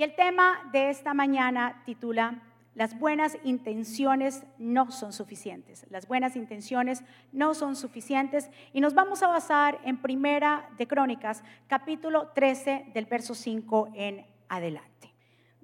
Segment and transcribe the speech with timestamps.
[0.00, 2.40] Y el tema de esta mañana titula
[2.74, 5.84] Las buenas intenciones no son suficientes.
[5.90, 8.48] Las buenas intenciones no son suficientes.
[8.72, 14.26] Y nos vamos a basar en Primera de Crónicas, capítulo 13, del verso 5 en
[14.48, 15.12] adelante.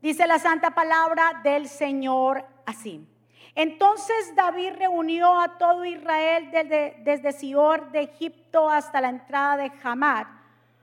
[0.03, 3.09] Dice la santa palabra del Señor así.
[3.55, 9.73] Entonces David reunió a todo Israel desde, desde Sior de Egipto hasta la entrada de
[9.83, 10.27] Hamad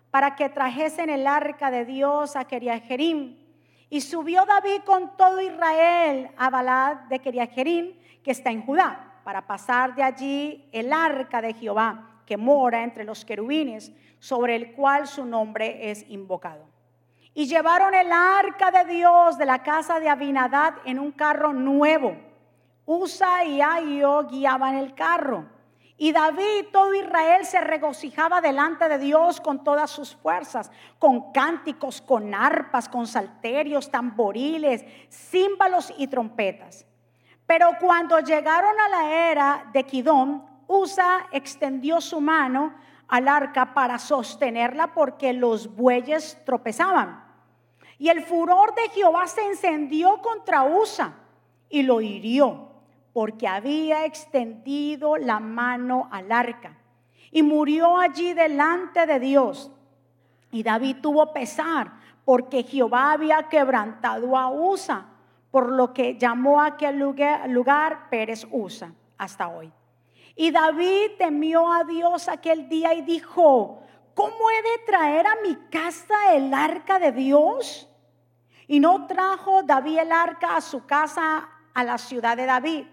[0.09, 3.42] para que trajesen el arca de Dios a Keriajerim.
[3.93, 7.93] Y subió David con todo Israel a Balad de Keriajerim,
[8.23, 13.03] que está en Judá, para pasar de allí el arca de Jehová, que mora entre
[13.03, 16.65] los querubines, sobre el cual su nombre es invocado.
[17.35, 22.17] Y llevaron el arca de Dios de la casa de Abinadad en un carro nuevo
[22.85, 25.45] Usa y Aio guiaban el carro.
[25.97, 32.01] Y David, todo Israel se regocijaba delante de Dios con todas sus fuerzas, con cánticos,
[32.01, 36.85] con arpas, con salterios, tamboriles, címbalos y trompetas.
[37.45, 42.73] Pero cuando llegaron a la era de Kidón, Usa extendió su mano
[43.07, 47.23] al arca para sostenerla porque los bueyes tropezaban.
[47.99, 51.13] Y el furor de Jehová se encendió contra Usa
[51.69, 52.72] y lo hirió
[53.13, 56.77] porque había extendido la mano al arca
[57.31, 59.71] y murió allí delante de Dios.
[60.51, 61.93] Y David tuvo pesar
[62.25, 65.05] porque Jehová había quebrantado a Usa,
[65.51, 69.71] por lo que llamó a aquel lugar, lugar Pérez Usa hasta hoy.
[70.35, 73.83] Y David temió a Dios aquel día y dijo,
[74.15, 77.87] ¿cómo he de traer a mi casa el arca de Dios?
[78.67, 82.85] Y no trajo David el arca a su casa, a la ciudad de David,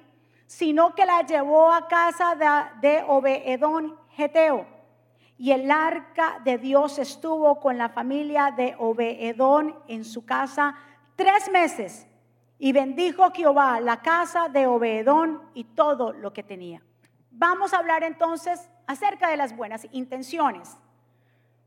[0.51, 2.35] sino que la llevó a casa
[2.83, 4.67] de, Obedón Geteo.
[5.39, 10.75] Y el arca de Dios estuvo con la familia de Obedón en su casa
[11.15, 12.09] tres meses.
[12.59, 16.83] Y bendijo Jehová la casa de Obedón y todo lo que tenía.
[17.31, 20.77] Vamos a hablar entonces acerca de las buenas intenciones.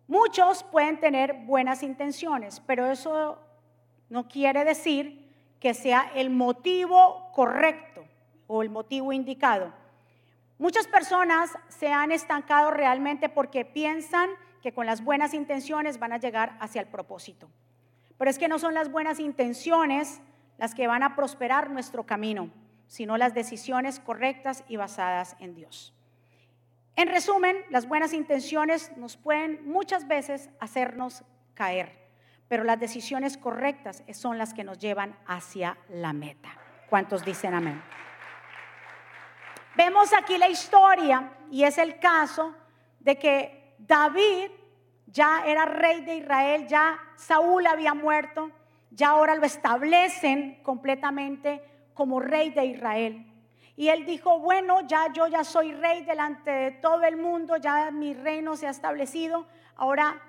[0.07, 3.39] Muchos pueden tener buenas intenciones, pero eso
[4.09, 7.92] no quiere decir que sea el motivo correcto
[8.47, 9.73] o el motivo indicado.
[10.57, 14.29] Muchas personas se han estancado realmente porque piensan
[14.61, 17.49] que con las buenas intenciones van a llegar hacia el propósito.
[18.17, 20.21] Pero es que no son las buenas intenciones
[20.57, 22.49] las que van a prosperar nuestro camino,
[22.87, 25.93] sino las decisiones correctas y basadas en Dios.
[26.95, 31.23] En resumen, las buenas intenciones nos pueden muchas veces hacernos
[31.55, 32.07] caer,
[32.47, 36.55] pero las decisiones correctas son las que nos llevan hacia la meta.
[36.89, 37.81] ¿Cuántos dicen amén?
[39.75, 42.53] Vemos aquí la historia y es el caso
[42.99, 44.51] de que David
[45.07, 48.51] ya era rey de Israel, ya Saúl había muerto,
[48.91, 51.63] ya ahora lo establecen completamente
[51.95, 53.25] como rey de Israel.
[53.75, 57.89] Y él dijo, bueno, ya yo ya soy rey delante de todo el mundo, ya
[57.89, 60.21] mi reino se ha establecido, ahora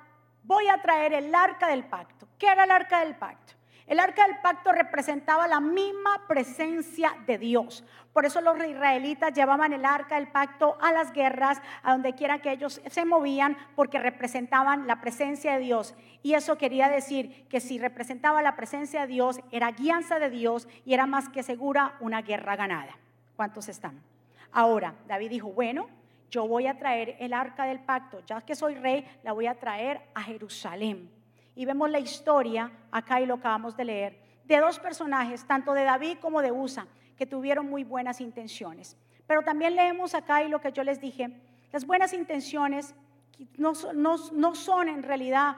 [0.43, 2.27] voy a traer el arca del pacto.
[2.39, 3.53] ¿Qué era el arca del pacto?
[3.87, 7.85] El arca del pacto representaba la misma presencia de Dios.
[8.15, 12.41] Por eso los israelitas llevaban el arca del pacto a las guerras, a donde quiera
[12.41, 15.95] que ellos se movían, porque representaban la presencia de Dios.
[16.23, 20.67] Y eso quería decir que si representaba la presencia de Dios, era guianza de Dios
[20.87, 22.97] y era más que segura una guerra ganada.
[23.37, 24.01] ¿Cuántos están?
[24.51, 25.91] Ahora, David dijo, bueno,
[26.31, 29.59] yo voy a traer el arca del pacto, ya que soy rey, la voy a
[29.59, 31.24] traer a Jerusalén
[31.55, 35.85] y vemos la historia, acá y lo acabamos de leer, de dos personajes, tanto de
[35.85, 38.97] David como de Usa, que tuvieron muy buenas intenciones.
[39.27, 41.31] Pero también leemos acá y lo que yo les dije,
[41.73, 42.95] las buenas intenciones
[43.57, 45.57] no, no son en realidad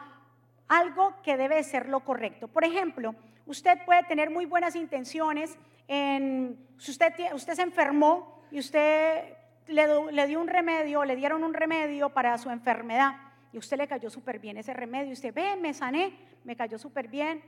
[0.68, 2.48] algo que debe ser lo correcto.
[2.48, 3.14] Por ejemplo,
[3.46, 5.56] usted puede tener muy buenas intenciones
[5.88, 9.34] en, si usted, usted se enfermó y usted
[9.66, 13.25] le, le dio un remedio, le dieron un remedio para su enfermedad
[13.56, 15.08] y usted le cayó súper bien ese remedio.
[15.08, 17.42] Y usted, ve, me sané, me cayó súper bien.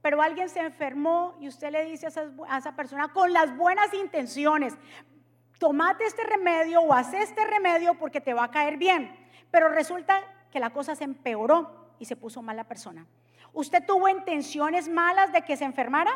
[0.00, 3.56] Pero alguien se enfermó y usted le dice a esa, a esa persona con las
[3.56, 4.74] buenas intenciones,
[5.60, 9.16] tomate este remedio o haz este remedio porque te va a caer bien.
[9.52, 10.20] Pero resulta
[10.50, 13.06] que la cosa se empeoró y se puso mal la persona.
[13.52, 16.10] ¿Usted tuvo intenciones malas de que se enfermara?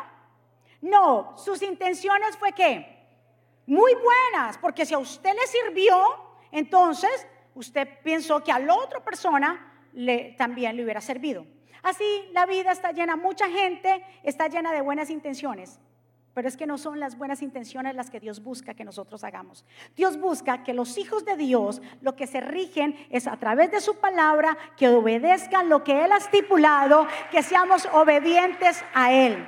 [0.81, 2.85] No, sus intenciones fue que
[3.65, 5.97] muy buenas, porque si a usted le sirvió,
[6.51, 7.25] entonces
[7.57, 11.45] usted pensó que a la otra persona le, también le hubiera servido.
[11.83, 15.79] Así la vida está llena, mucha gente está llena de buenas intenciones,
[16.33, 19.65] pero es que no son las buenas intenciones las que Dios busca que nosotros hagamos.
[19.95, 23.81] Dios busca que los hijos de Dios lo que se rigen es a través de
[23.81, 29.47] su palabra, que obedezcan lo que Él ha estipulado, que seamos obedientes a Él.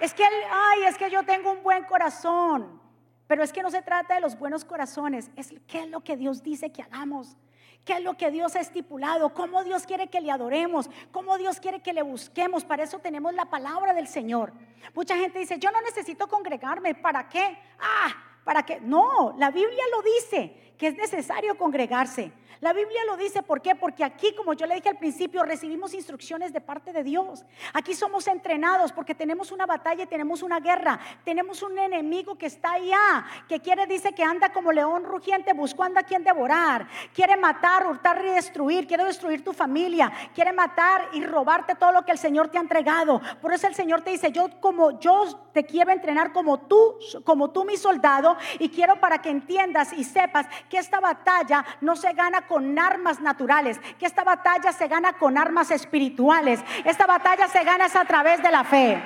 [0.00, 2.80] Es que, ay, es que yo tengo un buen corazón,
[3.28, 6.16] pero es que no se trata de los buenos corazones, es qué es lo que
[6.16, 7.36] Dios dice que hagamos.
[7.84, 9.32] ¿Qué es lo que Dios ha estipulado?
[9.32, 10.90] ¿Cómo Dios quiere que le adoremos?
[11.10, 12.64] ¿Cómo Dios quiere que le busquemos?
[12.64, 14.52] Para eso tenemos la palabra del Señor.
[14.94, 16.94] Mucha gente dice, yo no necesito congregarme.
[16.94, 17.58] ¿Para qué?
[17.78, 18.14] Ah,
[18.44, 18.80] ¿para qué?
[18.80, 22.32] No, la Biblia lo dice, que es necesario congregarse.
[22.60, 23.76] La Biblia lo dice, ¿por qué?
[23.76, 27.44] Porque aquí, como yo le dije al principio, recibimos instrucciones de parte de Dios.
[27.72, 30.98] Aquí somos entrenados porque tenemos una batalla y tenemos una guerra.
[31.24, 36.00] Tenemos un enemigo que está allá, que quiere, dice que anda como león rugiente buscando
[36.00, 36.88] a quien devorar.
[37.14, 38.88] Quiere matar, hurtar y destruir.
[38.88, 40.12] Quiere destruir tu familia.
[40.34, 43.20] Quiere matar y robarte todo lo que el Señor te ha entregado.
[43.40, 47.50] Por eso el Señor te dice, yo como yo te quiero entrenar como tú, como
[47.50, 52.12] tú mi soldado y quiero para que entiendas y sepas que esta batalla no se
[52.12, 56.60] gana con armas naturales, que esta batalla se gana con armas espirituales.
[56.84, 59.00] Esta batalla se gana a través de la fe.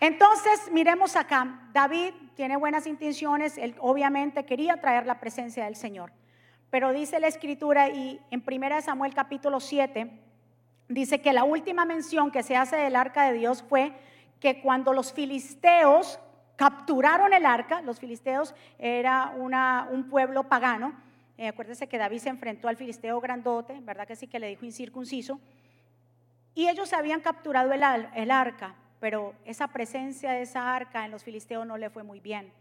[0.00, 6.12] Entonces, miremos acá, David tiene buenas intenciones, él obviamente quería traer la presencia del Señor.
[6.68, 10.10] Pero dice la escritura y en 1 Samuel capítulo 7
[10.88, 13.92] dice que la última mención que se hace del arca de Dios fue
[14.40, 16.18] que cuando los filisteos
[16.56, 20.94] capturaron el arca, los filisteos era un pueblo pagano,
[21.36, 21.52] eh,
[21.88, 25.40] que David se enfrentó al filisteo grandote, ¿verdad que sí que le dijo incircunciso?
[26.54, 27.82] Y ellos habían capturado el,
[28.14, 32.20] el arca, pero esa presencia de esa arca en los filisteos no le fue muy
[32.20, 32.52] bien,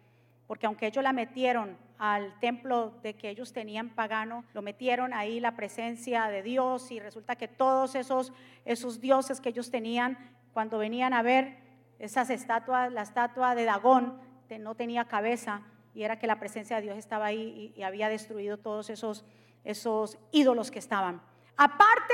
[0.48, 5.40] porque aunque ellos la metieron al templo de que ellos tenían pagano, lo metieron ahí
[5.40, 8.34] la presencia de Dios y resulta que todos esos,
[8.66, 10.18] esos dioses que ellos tenían,
[10.52, 11.63] cuando venían a ver
[12.00, 14.20] esas estatuas, la estatua de Dagón
[14.60, 15.62] no tenía cabeza
[15.94, 19.26] y era que la presencia de Dios estaba ahí y, había destruido todos esos,
[19.64, 21.22] esos ídolos que estaban.
[21.56, 22.14] Aparte,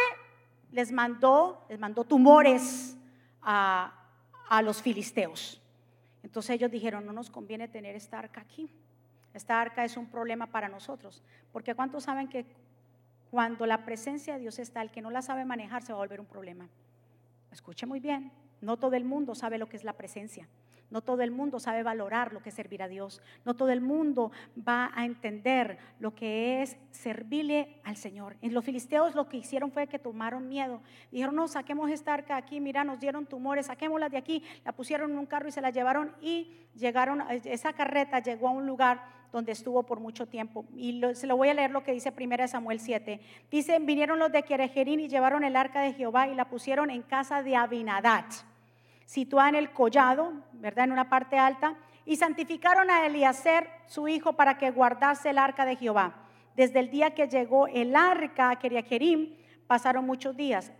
[0.71, 2.97] les mandó, les mandó tumores
[3.41, 3.93] a,
[4.49, 5.61] a los filisteos.
[6.23, 8.69] Entonces ellos dijeron, no nos conviene tener esta arca aquí.
[9.33, 11.23] Esta arca es un problema para nosotros.
[11.51, 12.45] Porque ¿cuántos saben que
[13.31, 16.01] cuando la presencia de Dios está, el que no la sabe manejar se va a
[16.01, 16.67] volver un problema?
[17.51, 18.31] Escuche muy bien.
[18.61, 20.47] No todo el mundo sabe lo que es la presencia.
[20.89, 23.21] No todo el mundo sabe valorar lo que es servir a Dios.
[23.45, 24.31] No todo el mundo
[24.67, 28.37] va a entender lo que es servirle al Señor.
[28.41, 30.81] En los filisteos lo que hicieron fue que tomaron miedo.
[31.11, 34.43] Dijeron, no, saquemos esta arca aquí, mira, nos dieron tumores, saquémosla de aquí.
[34.65, 38.51] La pusieron en un carro y se la llevaron y llegaron, esa carreta llegó a
[38.51, 40.65] un lugar donde estuvo por mucho tiempo.
[40.75, 43.19] Y se lo voy a leer lo que dice 1 Samuel 7.
[43.51, 47.03] Dice, vinieron los de Querejerín y llevaron el arca de Jehová y la pusieron en
[47.03, 48.25] casa de Abinadad
[49.09, 50.85] situada en el collado, ¿verdad?
[50.85, 51.75] En una parte alta,
[52.05, 56.13] y santificaron a Eliezer, su hijo, para que guardase el arca de Jehová.
[56.55, 59.35] Desde el día que llegó el arca a Keriakerim,
[59.65, 60.71] pasaron muchos días,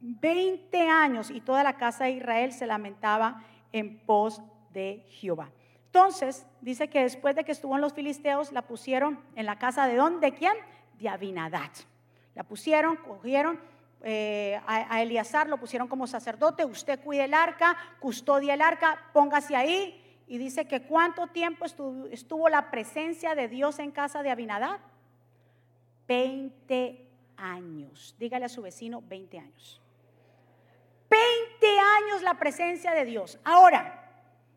[0.00, 4.42] 20 años, y toda la casa de Israel se lamentaba en pos
[4.72, 5.52] de Jehová.
[5.86, 9.86] Entonces, dice que después de que estuvo en los filisteos, la pusieron en la casa
[9.86, 10.54] de dónde, quién?
[10.98, 11.70] De Abinadad.
[12.34, 13.60] La pusieron, cogieron
[14.02, 19.56] eh, a, Eliazar lo pusieron como sacerdote, usted cuide el arca, custodia el arca, póngase
[19.56, 20.04] ahí.
[20.26, 24.78] Y dice que cuánto tiempo estuvo, la presencia de Dios en casa de Abinadab.
[26.06, 27.06] 20
[27.38, 28.14] años.
[28.18, 29.80] Dígale a su vecino 20 años.
[31.08, 33.38] 20 años la presencia de Dios.
[33.44, 34.10] Ahora,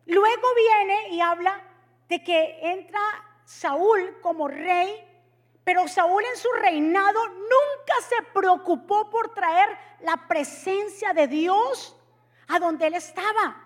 [0.06, 1.62] luego viene y habla
[2.08, 3.00] de que entra
[3.44, 5.06] Saúl como rey
[5.64, 7.71] pero Saúl en su reinado nunca
[8.08, 11.96] se preocupó por traer la presencia de Dios
[12.48, 13.56] a donde él estaba.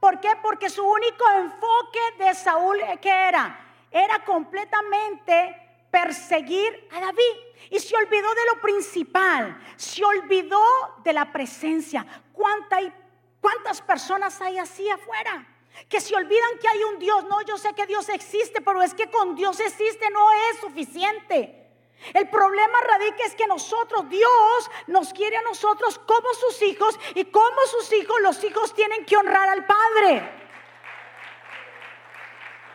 [0.00, 0.30] ¿Por qué?
[0.42, 3.58] Porque su único enfoque de Saúl, eh, ¿qué era?
[3.90, 7.34] Era completamente perseguir a David.
[7.70, 10.62] Y se olvidó de lo principal, se olvidó
[11.02, 12.06] de la presencia.
[12.32, 15.46] ¿Cuántas personas hay así afuera?
[15.88, 17.24] que se olvidan que hay un Dios.
[17.24, 21.63] No, yo sé que Dios existe, pero es que con Dios existe no es suficiente.
[22.12, 27.24] El problema radica es que nosotros, Dios nos quiere a nosotros como sus hijos y
[27.24, 30.30] como sus hijos, los hijos tienen que honrar al Padre.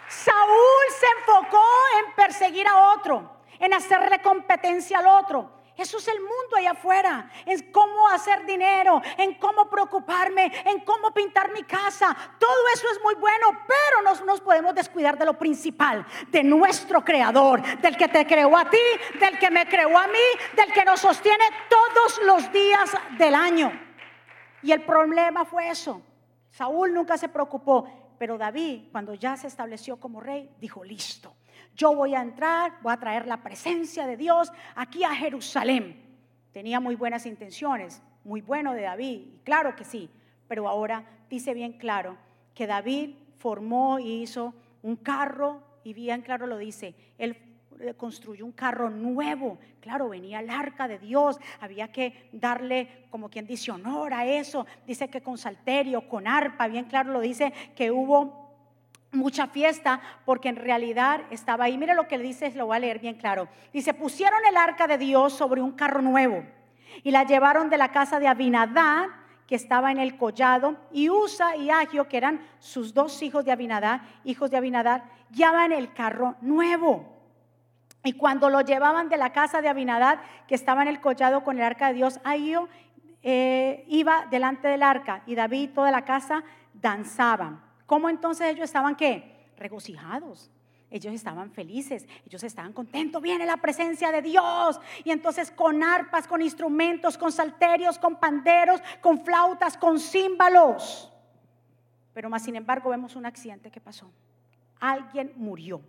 [0.07, 1.63] Saúl se enfocó
[1.99, 5.58] en perseguir a otro, en hacerle competencia al otro.
[5.79, 11.13] Eso es el mundo allá afuera, en cómo hacer dinero, en cómo preocuparme, en cómo
[11.13, 12.15] pintar mi casa.
[12.37, 17.03] Todo eso es muy bueno, pero no nos podemos descuidar de lo principal, de nuestro
[17.05, 18.77] creador, del que te creó a ti,
[19.21, 20.19] del que me creó a mí,
[20.57, 23.71] del que nos sostiene todos los días del año.
[24.61, 26.01] Y el problema fue eso,
[26.51, 31.33] Saúl nunca se preocupó, pero David, cuando ya se estableció como rey, dijo, listo,
[31.75, 36.01] yo voy a entrar, voy a traer la presencia de Dios aquí a Jerusalén.
[36.51, 40.09] Tenía muy buenas intenciones, muy bueno de David, claro que sí,
[40.47, 42.17] pero ahora dice bien claro
[42.53, 47.37] que David formó y hizo un carro, y bien claro lo dice, él
[47.79, 49.57] eh, construyó un carro nuevo.
[49.79, 54.65] Claro, venía el arca de Dios, había que darle, como quien dice, honor a eso.
[54.85, 58.48] Dice que con salterio, con arpa, bien claro lo dice que hubo
[59.11, 61.77] mucha fiesta porque en realidad estaba ahí.
[61.77, 63.47] Mire lo que dice, lo voy a leer bien claro.
[63.73, 66.43] Dice, pusieron el arca de Dios sobre un carro nuevo
[67.03, 69.07] y la llevaron de la casa de Abinadad
[69.49, 73.51] que estaba en el collado, y Usa y Agio, que eran sus dos hijos de
[73.51, 77.17] Abinadad, hijos de Abinadad, llevaban el carro nuevo.
[78.03, 81.57] Y cuando lo llevaban de la casa de Abinadad, que estaba en el collado con
[81.57, 82.69] el arca de Dios, Agio
[83.23, 86.43] eh, iba delante del arca y David y toda la casa
[86.75, 87.68] danzaban.
[87.89, 89.49] ¿Cómo entonces ellos estaban qué?
[89.57, 90.51] Regocijados.
[90.91, 94.79] Ellos estaban felices, ellos estaban contentos, viene la presencia de Dios.
[95.03, 101.11] Y entonces con arpas, con instrumentos, con salterios, con panderos, con flautas, con címbalos.
[102.13, 104.11] Pero más sin embargo vemos un accidente que pasó.
[104.79, 105.81] Alguien murió.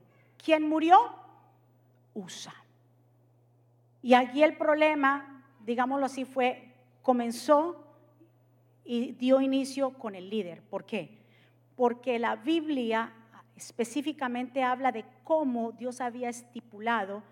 [0.42, 0.96] ¿Quién murió?
[2.14, 2.54] Usa.
[4.00, 7.84] Y allí el problema, digámoslo así, fue, comenzó
[8.86, 10.62] y dio inicio con el líder.
[10.62, 11.19] ¿Por qué?
[11.80, 13.10] Porque la Biblia
[13.56, 17.22] específicamente habla de cómo Dios había estipulado,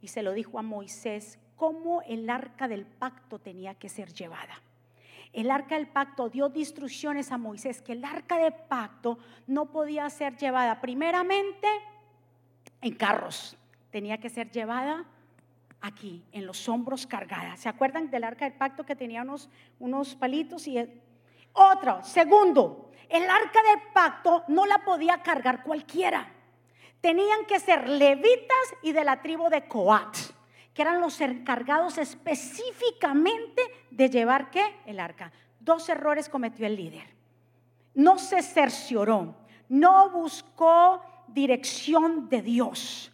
[0.00, 4.62] y se lo dijo a Moisés, cómo el arca del pacto tenía que ser llevada.
[5.34, 10.08] El arca del pacto dio instrucciones a Moisés que el arca del pacto no podía
[10.08, 11.68] ser llevada primeramente
[12.80, 13.54] en carros,
[13.90, 15.04] tenía que ser llevada
[15.82, 17.54] aquí, en los hombros cargada.
[17.58, 20.78] ¿Se acuerdan del arca del pacto que tenía unos, unos palitos y
[21.52, 26.32] otro, segundo, el arca del pacto no la podía cargar cualquiera.
[27.00, 30.16] Tenían que ser levitas y de la tribu de Coat,
[30.72, 34.76] que eran los encargados específicamente de llevar qué?
[34.86, 35.32] El arca.
[35.58, 37.06] Dos errores cometió el líder.
[37.94, 39.34] No se cercioró,
[39.68, 43.12] no buscó dirección de Dios.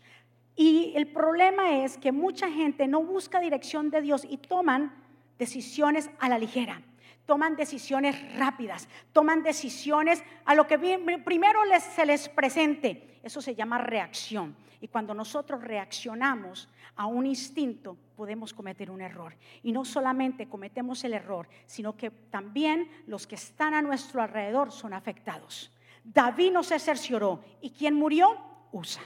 [0.57, 4.93] Y el problema es que mucha gente no busca dirección de Dios y toman
[5.39, 6.83] decisiones a la ligera
[7.27, 10.79] toman decisiones rápidas, toman decisiones a lo que
[11.25, 11.61] primero
[11.95, 13.21] se les presente.
[13.23, 14.57] Eso se llama reacción.
[14.81, 19.35] Y cuando nosotros reaccionamos a un instinto, podemos cometer un error.
[19.63, 24.71] Y no solamente cometemos el error, sino que también los que están a nuestro alrededor
[24.71, 25.73] son afectados.
[26.05, 27.43] David no se cercioró.
[27.61, 28.39] ¿Y quién murió?
[28.71, 29.03] Usa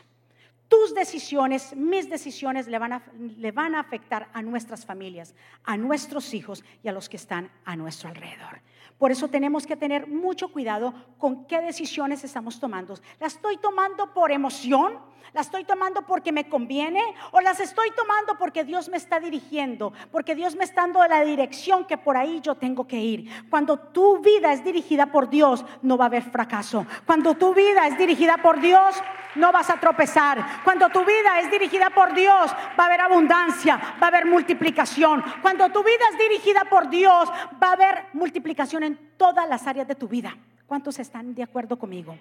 [0.70, 5.34] tus decisiones, mis decisiones le van, a, le van a afectar a nuestras familias,
[5.64, 8.62] a nuestros hijos y a los que están a nuestro alrededor.
[8.96, 12.94] Por eso tenemos que tener mucho cuidado con qué decisiones estamos tomando.
[13.18, 14.98] ¿Las estoy tomando por emoción?
[15.32, 17.02] ¿Las estoy tomando porque me conviene?
[17.32, 19.92] ¿O las estoy tomando porque Dios me está dirigiendo?
[20.12, 23.28] Porque Dios me está dando la dirección que por ahí yo tengo que ir.
[23.48, 26.86] Cuando tu vida es dirigida por Dios, no va a haber fracaso.
[27.06, 28.96] Cuando tu vida es dirigida por Dios,
[29.34, 30.59] no vas a tropezar.
[30.64, 35.22] Cuando tu vida es dirigida por Dios, va a haber abundancia, va a haber multiplicación.
[35.42, 37.28] Cuando tu vida es dirigida por Dios,
[37.62, 40.36] va a haber multiplicación en todas las áreas de tu vida.
[40.66, 42.16] ¿Cuántos están de acuerdo conmigo?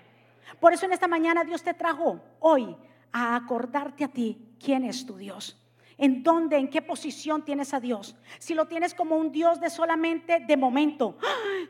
[0.59, 2.75] Por eso en esta mañana Dios te trajo hoy
[3.11, 5.57] a acordarte a ti quién es tu Dios.
[5.97, 8.15] ¿En dónde, en qué posición tienes a Dios?
[8.39, 11.17] Si lo tienes como un Dios de solamente de momento,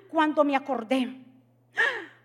[0.10, 1.16] cuando me acordé,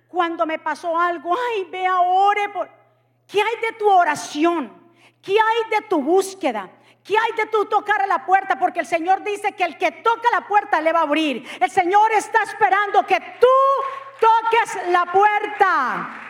[0.08, 2.83] cuando me pasó algo, ay, ve ore por
[3.26, 4.72] ¿Qué hay de tu oración?
[5.20, 6.70] ¿Qué hay de tu búsqueda?
[7.02, 8.58] ¿Qué hay de tu tocar a la puerta?
[8.58, 11.46] Porque el Señor dice que el que toca la puerta le va a abrir.
[11.60, 13.46] El Señor está esperando que tú
[14.20, 16.20] toques la puerta.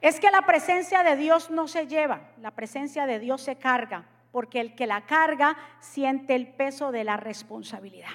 [0.00, 4.06] Es que la presencia de Dios no se lleva, la presencia de Dios se carga,
[4.32, 8.08] porque el que la carga siente el peso de la responsabilidad.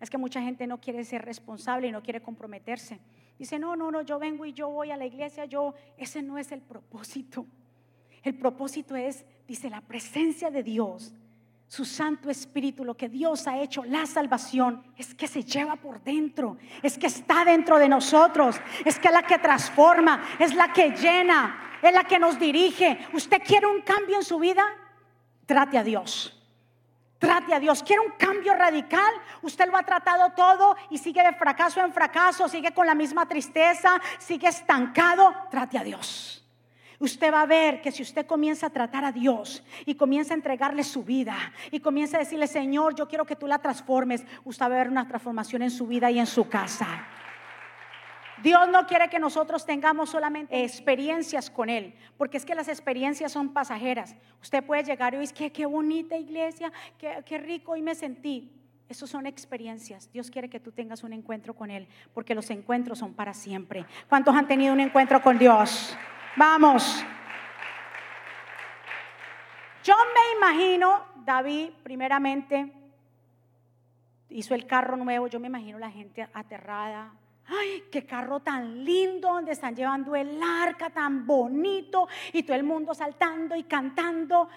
[0.00, 3.00] Es que mucha gente no quiere ser responsable y no quiere comprometerse.
[3.38, 6.38] Dice, no, no, no, yo vengo y yo voy a la iglesia, yo, ese no
[6.38, 7.46] es el propósito.
[8.22, 11.14] El propósito es, dice, la presencia de Dios,
[11.68, 16.02] su Santo Espíritu, lo que Dios ha hecho, la salvación, es que se lleva por
[16.02, 20.72] dentro, es que está dentro de nosotros, es que es la que transforma, es la
[20.72, 22.98] que llena, es la que nos dirige.
[23.12, 24.64] ¿Usted quiere un cambio en su vida?
[25.46, 26.37] Trate a Dios.
[27.18, 27.82] Trate a Dios.
[27.82, 29.12] ¿Quiere un cambio radical?
[29.42, 33.26] Usted lo ha tratado todo y sigue de fracaso en fracaso, sigue con la misma
[33.26, 35.34] tristeza, sigue estancado.
[35.50, 36.44] Trate a Dios.
[37.00, 40.36] Usted va a ver que si usted comienza a tratar a Dios y comienza a
[40.36, 41.36] entregarle su vida
[41.70, 44.88] y comienza a decirle, Señor, yo quiero que tú la transformes, usted va a ver
[44.88, 47.06] una transformación en su vida y en su casa.
[48.42, 53.32] Dios no quiere que nosotros tengamos solamente experiencias con Él, porque es que las experiencias
[53.32, 54.14] son pasajeras.
[54.40, 58.52] Usted puede llegar y decir, qué, bonita iglesia, qué, qué rico y me sentí.
[58.88, 60.10] Esas son experiencias.
[60.12, 63.84] Dios quiere que tú tengas un encuentro con Él, porque los encuentros son para siempre.
[64.08, 65.96] ¿Cuántos han tenido un encuentro con Dios?
[66.36, 67.04] Vamos.
[69.84, 72.72] Yo me imagino, David, primeramente,
[74.30, 77.12] hizo el carro nuevo, yo me imagino la gente aterrada.
[77.48, 82.62] Ay, qué carro tan lindo, donde están llevando el arca tan bonito y todo el
[82.62, 84.48] mundo saltando y cantando.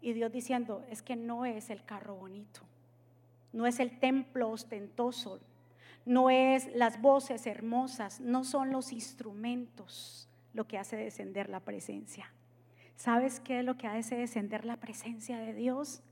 [0.00, 2.62] Y Dios diciendo, es que no es el carro bonito,
[3.52, 5.40] no es el templo ostentoso,
[6.06, 12.32] no es las voces hermosas, no son los instrumentos, lo que hace descender la presencia.
[12.96, 16.02] ¿Sabes qué es lo que hace descender la presencia de Dios?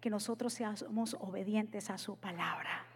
[0.00, 2.86] Que nosotros seamos obedientes a su palabra.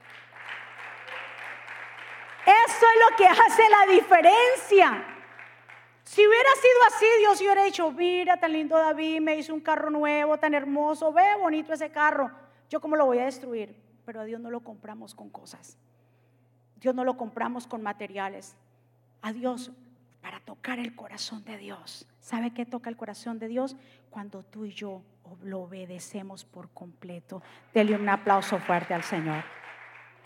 [2.47, 5.17] Eso es lo que hace la diferencia.
[6.05, 9.91] Si hubiera sido así, Dios hubiera dicho, mira, tan lindo David, me hizo un carro
[9.91, 12.31] nuevo, tan hermoso, ve bonito ese carro.
[12.69, 15.79] Yo cómo lo voy a destruir, pero a Dios no lo compramos con cosas.
[16.81, 18.57] Dios no lo compramos con materiales.
[19.23, 19.71] A Dios
[20.21, 22.07] para tocar el corazón de Dios.
[22.21, 23.77] ¿Sabe qué toca el corazón de Dios?
[24.11, 25.03] Cuando tú y yo
[25.43, 27.43] lo obedecemos por completo.
[27.73, 29.45] Dele un aplauso fuerte al Señor.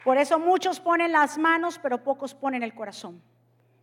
[0.04, 3.22] Por eso muchos ponen las manos, pero pocos ponen el corazón.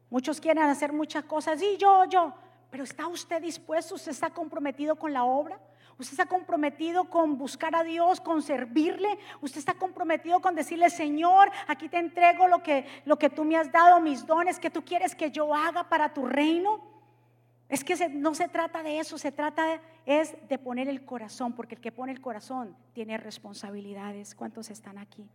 [0.10, 2.34] Muchos quieren hacer muchas cosas y yo, yo,
[2.70, 3.96] pero ¿está usted dispuesto?
[3.96, 5.60] ¿Usted está comprometido con la obra?
[5.98, 9.20] Usted está comprometido con buscar a Dios, con servirle.
[9.42, 13.58] Usted está comprometido con decirle, Señor, aquí te entrego lo que, lo que tú me
[13.58, 16.82] has dado, mis dones, que tú quieres que yo haga para tu reino.
[17.70, 21.54] Es que no se trata de eso, se trata de, es de poner el corazón,
[21.54, 24.36] porque el que pone el corazón tiene responsabilidades.
[24.36, 25.30] ¿Cuántos están aquí?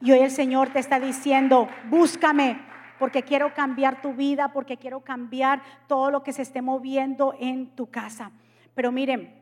[0.00, 2.60] Y hoy el Señor te está diciendo, búscame,
[2.98, 7.74] porque quiero cambiar tu vida, porque quiero cambiar todo lo que se esté moviendo en
[7.74, 8.30] tu casa.
[8.74, 9.34] Pero miren,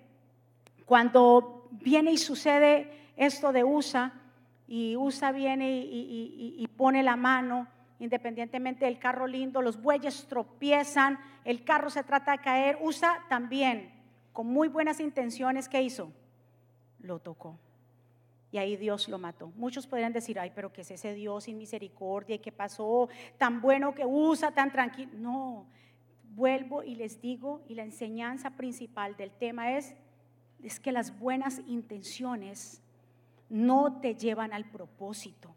[0.86, 4.12] cuando viene y sucede esto de USA,
[4.66, 7.66] y USA viene y, pone la mano,
[7.98, 13.92] independientemente del carro lindo, los bueyes tropiezan, el carro se trata de caer, USA también,
[14.32, 16.10] con muy buenas intenciones, ¿qué hizo?
[17.00, 17.58] Lo tocó.
[18.52, 19.50] Y ahí Dios lo mató.
[19.56, 22.36] Muchos podrían decir, ay, pero ¿qué es ese Dios sin misericordia?
[22.36, 23.08] ¿Y qué pasó?
[23.38, 25.10] Tan bueno que usa, tan tranquilo.
[25.14, 25.66] No,
[26.34, 29.94] vuelvo y les digo, y la enseñanza principal del tema es
[30.62, 32.80] es que las buenas intenciones
[33.48, 35.54] no te llevan al propósito.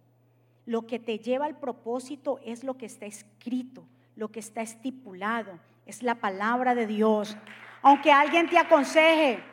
[0.65, 5.60] Lo que te lleva al propósito es lo que está escrito, lo que está estipulado,
[5.86, 7.38] es la palabra de Dios.
[7.84, 9.43] Aunque alguien te aconseje,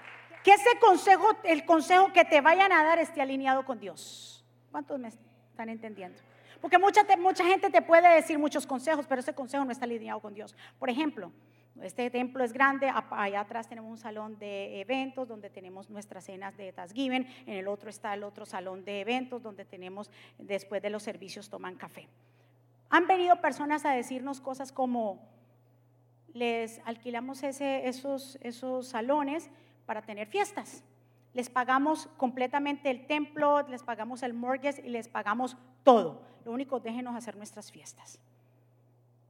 [0.43, 4.45] que ese consejo, el consejo que te vayan a dar esté alineado con Dios.
[4.71, 6.19] ¿Cuántos me están entendiendo?
[6.61, 10.21] Porque mucha, mucha gente te puede decir muchos consejos, pero ese consejo no está alineado
[10.21, 10.55] con Dios.
[10.79, 11.33] Por ejemplo,
[11.81, 16.57] este templo es grande, allá atrás tenemos un salón de eventos donde tenemos nuestras cenas
[16.57, 20.91] de Thanksgiving, en el otro está el otro salón de eventos donde tenemos, después de
[20.91, 22.09] los servicios, toman café.
[22.91, 25.33] Han venido personas a decirnos cosas como,
[26.35, 29.51] les alquilamos ese, esos, esos salones
[29.93, 30.83] para tener fiestas.
[31.35, 36.23] Les pagamos completamente el templo, les pagamos el mortgage y les pagamos todo.
[36.47, 38.19] Lo único, déjenos hacer nuestras fiestas.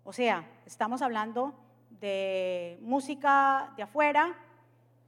[0.05, 1.53] O sea, estamos hablando
[1.99, 4.37] de música de afuera,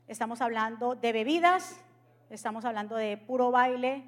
[0.08, 1.80] estamos hablando de bebidas,
[2.30, 4.02] estamos hablando de puro baile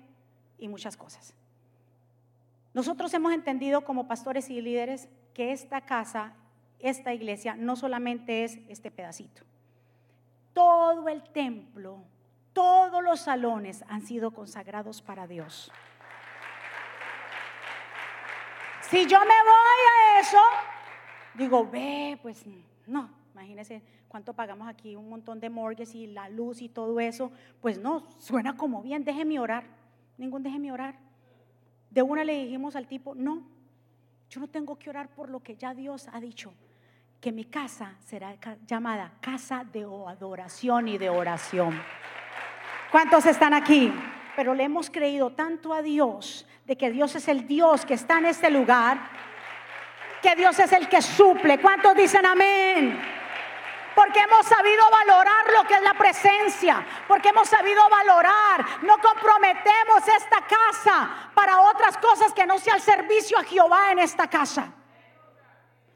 [0.59, 1.32] y muchas cosas.
[2.74, 6.35] Nosotros hemos entendido como pastores y líderes que esta casa,
[6.80, 9.46] esta iglesia, no solamente es este pedacito.
[10.57, 12.03] Todo el templo,
[12.55, 15.71] todos los salones han sido consagrados para Dios.
[18.81, 20.38] Si yo me voy a eso,
[21.35, 22.47] digo, ve, pues
[22.87, 27.31] no, imagínense cuánto pagamos aquí, un montón de morgues y la luz y todo eso.
[27.61, 29.64] Pues no, suena como bien, déjeme orar.
[30.16, 30.97] Ningún déjeme orar.
[31.90, 33.47] De una le dijimos al tipo, no,
[34.31, 36.55] yo no tengo que orar por lo que ya Dios ha dicho,
[37.27, 38.37] que mi casa será
[38.69, 41.77] llamada casa de adoración y de oración.
[42.93, 43.93] ¿Cuántos están aquí?
[44.37, 48.19] Pero le hemos creído tanto a Dios de que Dios es el Dios que está
[48.19, 49.11] en este lugar
[50.23, 51.59] que Dios es el que suple.
[51.59, 52.97] ¿Cuántos dicen amén?
[53.97, 56.87] Porque hemos sabido valorar lo que es la presencia.
[57.09, 58.65] Porque hemos sabido valorar.
[58.83, 63.99] No comprometemos esta casa para otras cosas que no sea el servicio a Jehová en
[63.99, 64.73] esta casa.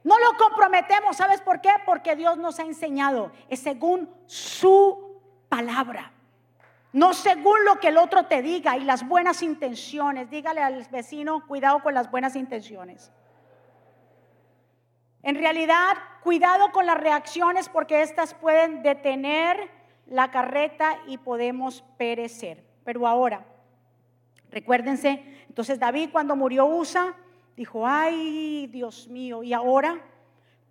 [0.02, 1.70] No lo comprometemos, ¿sabes por qué?
[1.84, 6.12] Porque Dios nos ha enseñado, es según su palabra.
[6.92, 10.28] No según lo que el otro te diga y las buenas intenciones.
[10.28, 13.12] Dígale al vecino, cuidado con las buenas intenciones.
[15.22, 19.70] En realidad, cuidado con las reacciones porque estas pueden detener
[20.06, 22.64] la carreta y podemos perecer.
[22.84, 23.44] Pero ahora,
[24.50, 27.14] recuérdense, entonces David cuando murió Usa,
[27.60, 30.00] dijo, ay Dios mío, ¿y ahora?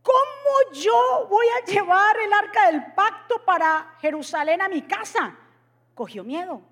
[0.01, 5.35] ¿Cómo yo voy a llevar el arca del pacto para Jerusalén a mi casa?
[5.93, 6.63] Cogió miedo.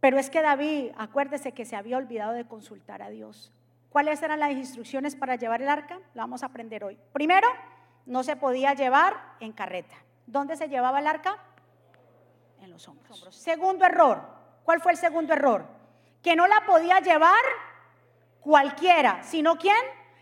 [0.00, 3.52] Pero es que David, acuérdese que se había olvidado de consultar a Dios.
[3.90, 5.98] ¿Cuáles eran las instrucciones para llevar el arca?
[6.14, 6.98] Lo vamos a aprender hoy.
[7.12, 7.48] Primero,
[8.06, 9.96] no se podía llevar en carreta.
[10.26, 11.36] ¿Dónde se llevaba el arca?
[12.62, 13.28] En los hombros.
[13.34, 14.22] Segundo error.
[14.64, 15.66] ¿Cuál fue el segundo error?
[16.22, 17.42] Que no la podía llevar
[18.40, 19.76] cualquiera, sino quién?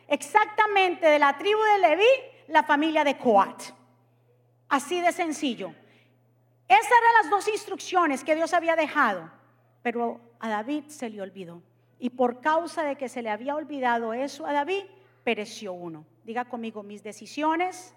[0.07, 2.09] Exactamente de la tribu de Leví,
[2.49, 3.63] la familia de Coat.
[4.69, 5.75] Así de sencillo.
[6.67, 9.31] Esas eran las dos instrucciones que Dios había dejado,
[9.83, 11.63] pero a David se le olvidó.
[11.99, 14.85] Y por causa de que se le había olvidado eso a David,
[15.25, 16.07] pereció uno.
[16.25, 17.95] Diga conmigo, mis decisiones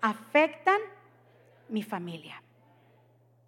[0.00, 0.80] afectan
[1.68, 2.42] mi familia.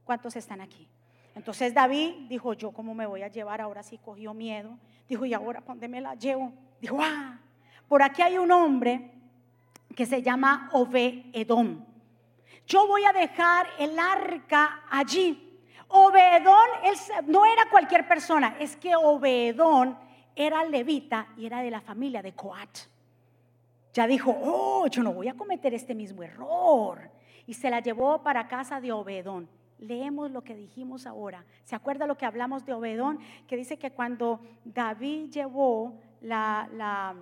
[0.05, 0.89] ¿Cuántos están aquí?
[1.35, 4.79] Entonces David dijo, yo cómo me voy a llevar, ahora sí cogió miedo.
[5.09, 6.53] Dijo, ¿y ahora dónde me la llevo?
[6.81, 7.39] Dijo, ah,
[7.89, 9.11] por aquí hay un hombre
[9.97, 11.87] que se llama Obedón.
[12.67, 15.61] Yo voy a dejar el arca allí.
[15.89, 19.99] Obedón él, no era cualquier persona, es que Obedón
[20.35, 22.79] era levita y era de la familia de Coat.
[23.93, 27.11] Ya dijo, oh, yo no voy a cometer este mismo error.
[27.47, 29.49] Y se la llevó para casa de Obedón.
[29.83, 31.45] Leemos lo que dijimos ahora.
[31.65, 33.19] ¿Se acuerda lo que hablamos de Obedón?
[33.49, 37.17] Que dice que cuando David llevó la, la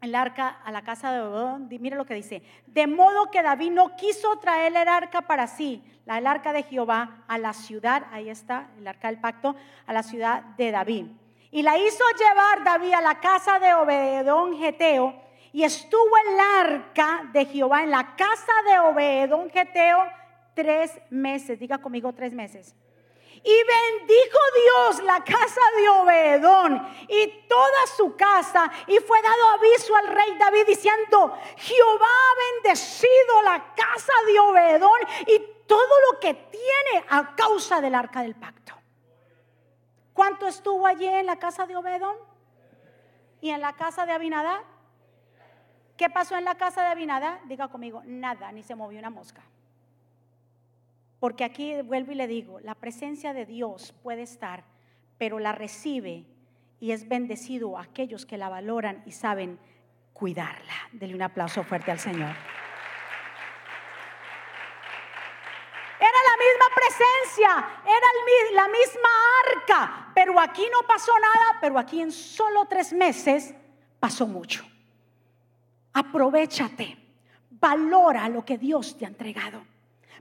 [0.00, 3.70] el arca a la casa de Obedón, mire lo que dice, de modo que David
[3.70, 8.02] no quiso traer el arca para sí, la, el arca de Jehová, a la ciudad,
[8.10, 9.54] ahí está, el arca del pacto,
[9.86, 11.06] a la ciudad de David.
[11.52, 15.14] Y la hizo llevar David a la casa de Obedón Geteo,
[15.52, 20.02] y estuvo el arca de Jehová en la casa de Obedón Geteo
[20.54, 22.74] tres meses, diga conmigo tres meses.
[23.44, 28.70] Y bendijo Dios la casa de Obedón y toda su casa.
[28.86, 35.00] Y fue dado aviso al rey David diciendo, Jehová ha bendecido la casa de Obedón
[35.26, 38.74] y todo lo que tiene a causa del arca del pacto.
[40.12, 42.16] ¿Cuánto estuvo allí en la casa de Obedón?
[43.40, 44.62] ¿Y en la casa de Abinadá?
[45.96, 47.40] ¿Qué pasó en la casa de Abinadá?
[47.46, 49.42] Diga conmigo, nada, ni se movió una mosca.
[51.22, 54.64] Porque aquí vuelvo y le digo, la presencia de Dios puede estar,
[55.18, 56.26] pero la recibe
[56.80, 59.60] y es bendecido a aquellos que la valoran y saben
[60.12, 60.74] cuidarla.
[60.90, 62.34] Dele un aplauso fuerte al Señor.
[66.00, 67.50] Era la misma presencia,
[67.84, 68.08] era
[68.54, 69.08] la misma
[69.46, 73.54] arca, pero aquí no pasó nada, pero aquí en solo tres meses
[74.00, 74.64] pasó mucho.
[75.92, 76.96] Aprovechate,
[77.48, 79.70] valora lo que Dios te ha entregado.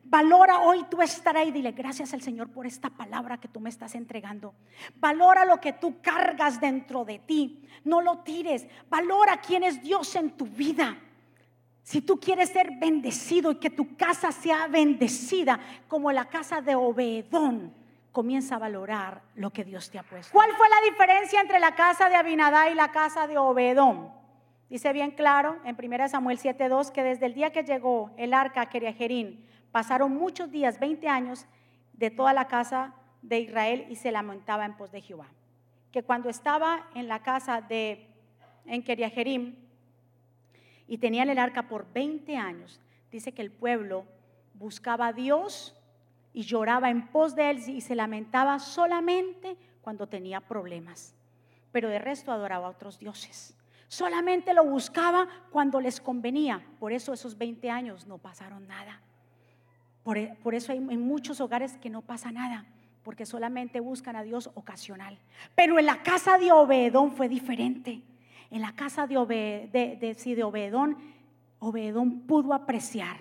[0.03, 1.51] Valora hoy tú estar ahí.
[1.51, 4.53] Dile gracias al Señor por esta palabra que tú me estás entregando.
[4.95, 7.67] Valora lo que tú cargas dentro de ti.
[7.83, 8.67] No lo tires.
[8.89, 10.97] Valora quién es Dios en tu vida.
[11.83, 16.75] Si tú quieres ser bendecido y que tu casa sea bendecida como la casa de
[16.75, 17.73] Obedón,
[18.11, 20.31] comienza a valorar lo que Dios te ha puesto.
[20.31, 24.11] ¿Cuál fue la diferencia entre la casa de Abinadá y la casa de Obedón?
[24.69, 28.61] Dice bien claro en 1 Samuel 7:2 que desde el día que llegó el arca
[28.61, 31.45] a Keriajerín Pasaron muchos días, 20 años,
[31.93, 35.27] de toda la casa de Israel y se lamentaba en pos de Jehová.
[35.91, 38.07] Que cuando estaba en la casa de
[38.65, 39.55] en Keriajerim
[40.87, 42.79] y tenían el arca por 20 años,
[43.11, 44.05] dice que el pueblo
[44.53, 45.75] buscaba a Dios
[46.33, 51.13] y lloraba en pos de él y se lamentaba solamente cuando tenía problemas.
[51.71, 53.55] Pero de resto adoraba a otros dioses.
[53.87, 56.65] Solamente lo buscaba cuando les convenía.
[56.79, 59.01] Por eso esos 20 años no pasaron nada.
[60.05, 62.65] E, por, eso hay muchos hogares que no pasa nada,
[63.03, 65.17] porque solamente buscan a Dios ocasional.
[65.55, 68.01] Pero en la casa de Obedón fue diferente.
[68.49, 70.97] En la casa de, de, Obedón,
[71.59, 73.17] Obedón pudo apreciar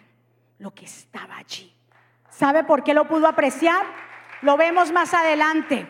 [0.59, 1.73] lo que estaba allí.
[2.31, 3.85] ¿Sabe por qué lo pudo apreciar?
[4.43, 5.87] Lo vemos más adelante.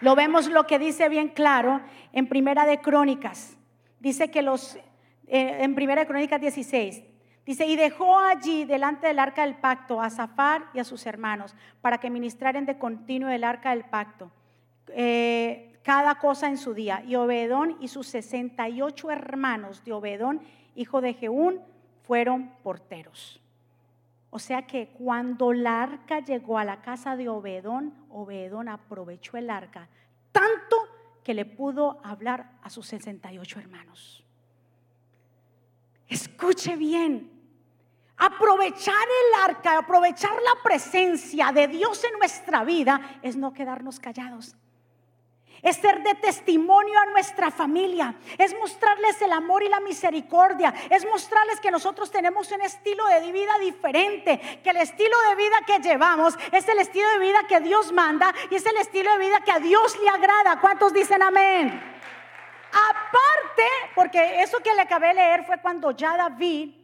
[0.00, 1.80] Lo vemos lo que dice bien claro
[2.12, 3.56] en Primera de Crónicas.
[4.00, 4.76] Dice que los,
[5.26, 7.02] eh, en Primera de Crónicas 16,
[7.44, 11.54] Dice, y dejó allí delante del arca del pacto a Zafar y a sus hermanos
[11.82, 14.30] para que ministraren de continuo el arca del pacto.
[14.88, 17.02] eh, cada cosa en su día.
[17.06, 20.40] Y Obedón y sus 68 hermanos de Obedón,
[20.74, 21.60] hijo de Jeún,
[22.02, 23.40] fueron porteros.
[24.30, 29.50] O sea que cuando el arca llegó a la casa de Obedón, Obedón aprovechó el
[29.50, 29.88] arca
[30.32, 30.76] tanto
[31.22, 34.24] que le pudo hablar a sus 68 hermanos.
[36.08, 37.30] Escuche bien,
[38.16, 44.56] aprovechar el arca, aprovechar la presencia de Dios en nuestra vida es no quedarnos callados
[45.64, 51.06] es ser de testimonio a nuestra familia, es mostrarles el amor y la misericordia, es
[51.06, 55.78] mostrarles que nosotros tenemos un estilo de vida diferente, que el estilo de vida que
[55.78, 59.40] llevamos es el estilo de vida que Dios manda y es el estilo de vida
[59.40, 60.60] que a Dios le agrada.
[60.60, 61.82] ¿Cuántos dicen amén?
[62.70, 66.83] Aparte, porque eso que le acabé de leer fue cuando ya David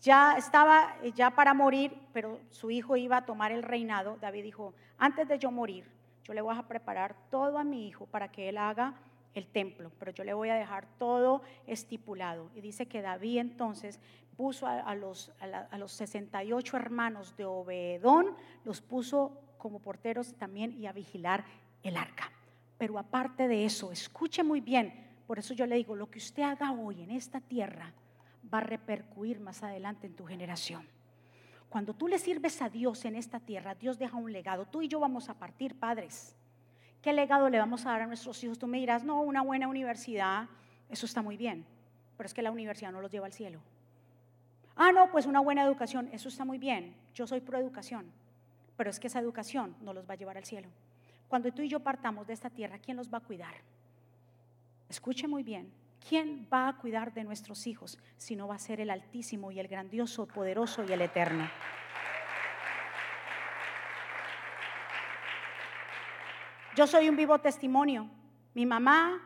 [0.00, 4.16] ya estaba ya para morir, pero su hijo iba a tomar el reinado.
[4.20, 5.84] David dijo, antes de yo morir,
[6.24, 8.94] yo le voy a preparar todo a mi hijo para que él haga
[9.34, 12.50] el templo, pero yo le voy a dejar todo estipulado.
[12.54, 14.00] Y dice que David entonces
[14.36, 18.34] puso a, los, a, los 68 hermanos de Obedón,
[18.64, 21.44] los puso como porteros también y a vigilar
[21.82, 22.32] el arca.
[22.78, 26.42] Pero aparte de eso, escuche muy bien, por eso yo le digo, lo que usted
[26.42, 27.92] haga hoy en esta tierra
[28.52, 30.86] va a repercutir más adelante en tu generación.
[31.68, 34.66] Cuando tú le sirves a Dios en esta tierra, Dios deja un legado.
[34.66, 36.34] Tú y yo vamos a partir, padres.
[37.00, 38.58] ¿Qué legado le vamos a dar a nuestros hijos?
[38.58, 40.48] Tú me dirás, no, una buena universidad,
[40.88, 41.64] eso está muy bien,
[42.16, 43.60] pero es que la universidad no los lleva al cielo.
[44.76, 46.94] Ah, no, pues una buena educación, eso está muy bien.
[47.14, 48.10] Yo soy pro educación,
[48.76, 50.68] pero es que esa educación no los va a llevar al cielo.
[51.28, 53.54] Cuando tú y yo partamos de esta tierra, ¿quién los va a cuidar?
[54.88, 55.72] Escuche muy bien,
[56.08, 59.60] ¿Quién va a cuidar de nuestros hijos si no va a ser el Altísimo y
[59.60, 61.48] el grandioso, poderoso y el eterno?
[66.76, 68.08] Yo soy un vivo testimonio.
[68.54, 69.20] Mi mamá,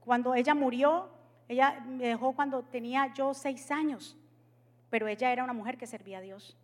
[0.00, 1.10] cuando ella murió,
[1.48, 4.16] ella me dejó cuando tenía yo seis años,
[4.88, 6.56] pero ella era una mujer que servía a Dios.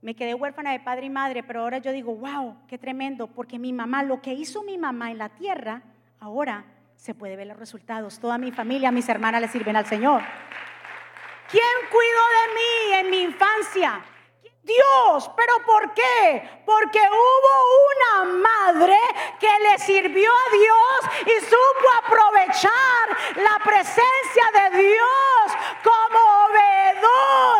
[0.00, 3.58] Me quedé huérfana de padre y madre, pero ahora yo digo, wow, qué tremendo, porque
[3.58, 5.82] mi mamá, lo que hizo mi mamá en la tierra,
[6.20, 6.64] ahora
[6.98, 8.18] se puede ver los resultados.
[8.18, 10.20] Toda mi familia, mis hermanas le sirven al Señor.
[11.48, 14.04] ¿Quién cuidó de mí en mi infancia?
[14.62, 16.62] Dios, pero ¿por qué?
[16.66, 18.98] Porque hubo una madre
[19.40, 27.57] que le sirvió a Dios y supo aprovechar la presencia de Dios como obedón.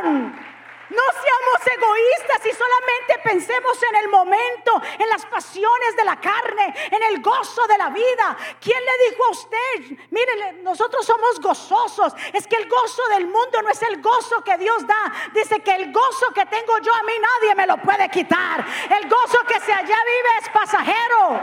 [1.68, 7.20] Egoístas y solamente pensemos en el momento, en las pasiones de la carne, en el
[7.20, 8.36] gozo de la vida.
[8.60, 9.98] ¿Quién le dijo a usted?
[10.10, 12.14] Mire, nosotros somos gozosos.
[12.32, 15.12] Es que el gozo del mundo no es el gozo que Dios da.
[15.34, 18.64] Dice que el gozo que tengo yo a mí nadie me lo puede quitar.
[18.90, 21.40] El gozo que se allá vive es pasajero.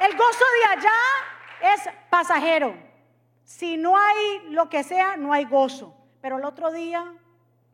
[0.00, 2.74] El gozo de allá es pasajero.
[3.44, 5.94] Si no hay lo que sea, no hay gozo.
[6.20, 7.12] Pero el otro día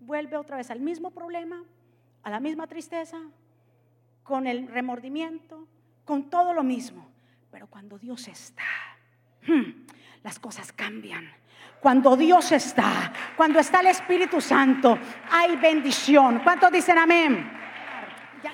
[0.01, 1.63] vuelve otra vez al mismo problema,
[2.23, 3.19] a la misma tristeza,
[4.23, 5.67] con el remordimiento,
[6.05, 7.09] con todo lo mismo.
[7.51, 8.65] Pero cuando Dios está,
[9.47, 9.87] hmm,
[10.23, 11.31] las cosas cambian.
[11.81, 14.99] Cuando Dios está, cuando está el Espíritu Santo,
[15.31, 16.41] hay bendición.
[16.43, 17.59] ¿Cuántos dicen amén?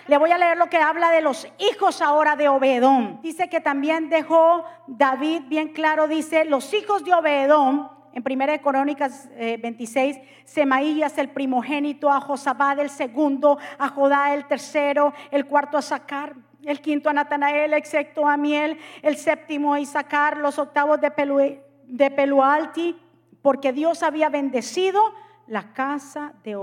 [0.07, 3.21] Le voy a leer lo que habla de los hijos ahora de Obedón.
[3.23, 9.29] Dice que también dejó David bien claro, dice, los hijos de Obedón en 1 Crónicas
[9.37, 15.77] 26, eh, Semaías el primogénito, a Josabad el segundo, a Jodá el tercero, el cuarto
[15.77, 20.59] a Sacar, el quinto a Natanael, el sexto a Miel, el séptimo a Isaacar, los
[20.59, 22.97] octavos de, de Pelualti,
[23.43, 25.03] porque Dios había bendecido
[25.47, 26.55] la casa de,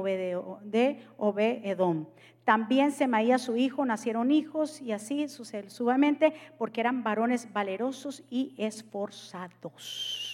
[0.64, 2.06] de Obededom.
[2.44, 10.31] También Semaías su hijo nacieron hijos y así sucesivamente porque eran varones valerosos y esforzados.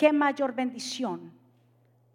[0.00, 1.30] Qué mayor bendición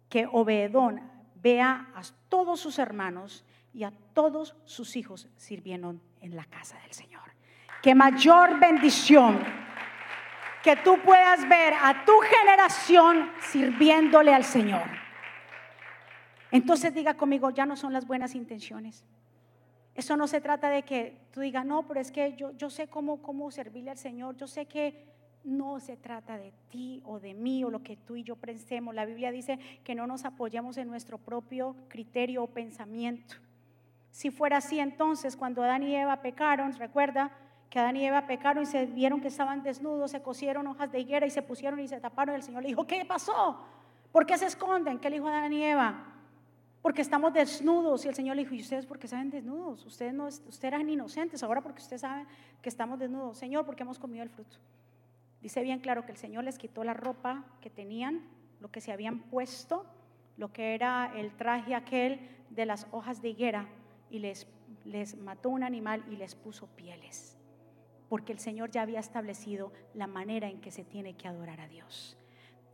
[0.08, 6.44] que Obedón vea a todos sus hermanos y a todos sus hijos sirviendo en la
[6.46, 7.22] casa del Señor.
[7.84, 9.38] Qué mayor bendición
[10.64, 14.88] que tú puedas ver a tu generación sirviéndole al Señor.
[16.50, 19.04] Entonces diga conmigo, ya no son las buenas intenciones.
[19.94, 22.88] Eso no se trata de que tú digas, no, pero es que yo, yo sé
[22.88, 25.14] cómo, cómo servirle al Señor, yo sé que
[25.46, 28.94] no se trata de ti o de mí o lo que tú y yo pensemos.
[28.94, 33.36] La Biblia dice que no nos apoyamos en nuestro propio criterio o pensamiento.
[34.10, 37.30] Si fuera así, entonces cuando Adán y Eva pecaron, recuerda
[37.70, 41.00] que Adán y Eva pecaron y se vieron que estaban desnudos, se cosieron hojas de
[41.00, 42.34] higuera y se pusieron y se taparon.
[42.34, 43.64] El Señor le dijo, ¿qué pasó?
[44.12, 44.98] ¿Por qué se esconden?
[44.98, 46.12] ¿Qué le dijo Adán y Eva?
[46.86, 48.04] porque estamos desnudos.
[48.04, 49.84] Y el Señor le dijo, ¿y ustedes por qué saben desnudos?
[49.84, 52.28] Ustedes, no, ustedes eran inocentes, ahora porque ustedes saben
[52.62, 53.38] que estamos desnudos.
[53.38, 54.56] Señor, porque hemos comido el fruto.
[55.40, 58.22] Dice bien claro que el Señor les quitó la ropa que tenían,
[58.60, 59.86] lo que se habían puesto,
[60.36, 63.68] lo que era el traje aquel de las hojas de higuera,
[64.10, 64.46] y les,
[64.84, 67.36] les mató un animal y les puso pieles.
[68.08, 71.68] Porque el Señor ya había establecido la manera en que se tiene que adorar a
[71.68, 72.16] Dios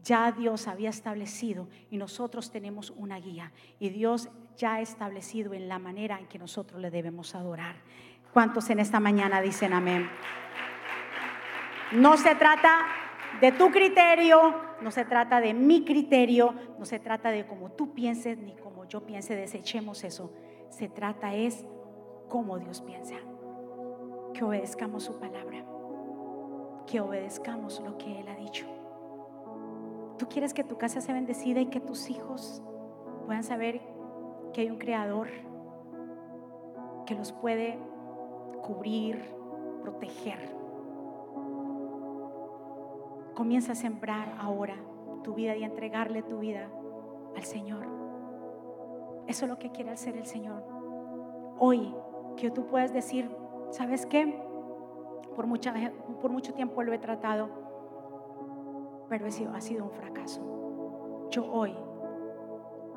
[0.02, 5.68] ya Dios había establecido y nosotros tenemos una guía y Dios ya ha establecido en
[5.68, 7.76] la manera en que nosotros le debemos adorar.
[8.32, 10.08] ¿Cuántos en esta mañana dicen amén?
[11.94, 12.86] No se trata
[13.40, 17.92] de tu criterio, no se trata de mi criterio, no se trata de cómo tú
[17.92, 20.32] pienses ni como yo piense, desechemos eso.
[20.70, 21.66] Se trata es
[22.28, 23.16] cómo Dios piensa.
[24.32, 25.64] Que obedezcamos su palabra,
[26.86, 28.66] que obedezcamos lo que Él ha dicho.
[30.18, 32.62] Tú quieres que tu casa sea bendecida y que tus hijos
[33.26, 33.82] puedan saber
[34.54, 35.28] que hay un creador
[37.06, 37.78] que los puede
[38.62, 39.22] cubrir,
[39.82, 40.61] proteger.
[43.34, 44.76] Comienza a sembrar ahora
[45.22, 46.68] tu vida y a entregarle tu vida
[47.36, 47.86] al Señor.
[49.26, 50.62] Eso es lo que quiere hacer el Señor.
[51.58, 51.94] Hoy,
[52.36, 53.30] que tú puedas decir,
[53.70, 54.42] ¿sabes qué?
[55.36, 57.62] Por, mucho tiempo lo he tratado
[59.12, 61.28] pero ha sido un fracaso.
[61.30, 61.76] Yo hoy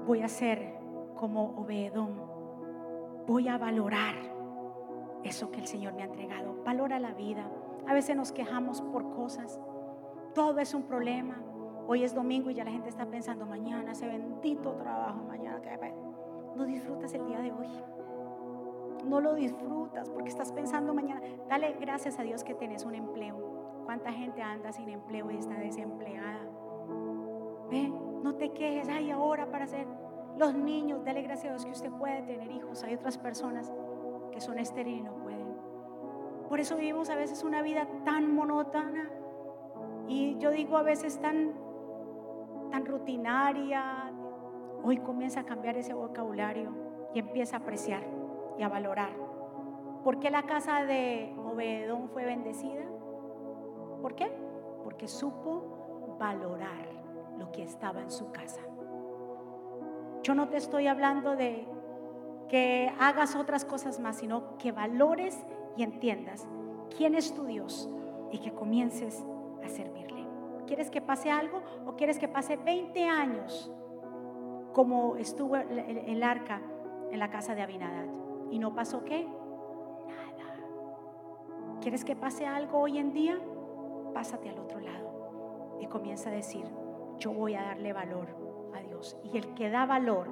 [0.08, 0.80] voy a ser
[1.14, 2.22] como Obedón.
[3.28, 4.16] Voy a valorar
[5.26, 6.64] eso que el Señor me ha entregado.
[6.64, 7.52] Valora la vida.
[7.86, 9.60] A veces nos quejamos por cosas.
[10.36, 11.42] Todo es un problema.
[11.88, 15.70] Hoy es domingo y ya la gente está pensando mañana, ese bendito trabajo, mañana que
[16.56, 17.70] no disfrutas el día de hoy.
[19.06, 21.22] No lo disfrutas porque estás pensando mañana.
[21.48, 23.84] Dale gracias a Dios que tienes un empleo.
[23.86, 26.42] ¿Cuánta gente anda sin empleo y está desempleada?
[27.70, 27.88] Ve,
[28.22, 29.88] no te quejes, ay, ahora para hacer.
[30.38, 32.84] Los niños, dale gracias a Dios que usted puede tener hijos.
[32.84, 33.72] Hay otras personas
[34.34, 35.48] que son estériles y no pueden.
[36.50, 39.10] Por eso vivimos a veces una vida tan monótona
[40.08, 41.54] y yo digo a veces tan,
[42.72, 44.12] tan rutinaria.
[44.84, 46.72] Hoy comienza a cambiar ese vocabulario
[47.14, 48.04] y empieza a apreciar
[48.58, 49.12] y a valorar.
[50.04, 52.84] ¿Por qué la casa de Obedón fue bendecida?
[54.02, 54.32] ¿Por qué?
[54.84, 56.88] Porque supo valorar
[57.40, 58.62] lo que estaba en su casa.
[60.22, 61.68] Yo no te estoy hablando de
[62.50, 65.44] que hagas otras cosas más, sino que valores
[65.76, 66.48] y entiendas
[66.96, 67.90] quién es tu Dios
[68.32, 69.26] y que comiences
[69.70, 70.26] servirle.
[70.68, 73.72] ¿Quieres que pase algo o quieres que pase 20 años
[74.74, 76.62] como estuvo el arca
[77.12, 78.06] en la casa de Abinadad?
[78.52, 79.28] ¿Y no pasó qué?
[80.08, 80.56] Nada.
[81.82, 83.40] ¿Quieres que pase algo hoy en día?
[84.16, 86.66] pásate al otro lado y comienza a decir,
[87.20, 88.30] yo voy a darle valor
[88.74, 89.18] a Dios.
[89.26, 90.30] Y el que da valor